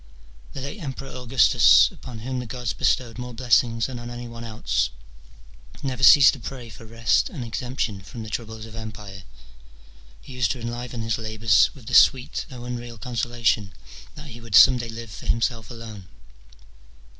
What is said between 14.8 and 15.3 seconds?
live for